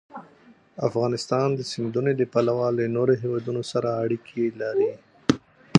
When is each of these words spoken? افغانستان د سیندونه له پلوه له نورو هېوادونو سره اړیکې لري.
افغانستان 0.87 1.47
د 1.55 1.61
سیندونه 1.71 2.11
له 2.19 2.25
پلوه 2.33 2.67
له 2.77 2.85
نورو 2.95 3.13
هېوادونو 3.21 3.61
سره 3.71 3.89
اړیکې 4.03 4.43
لري. 4.61 4.91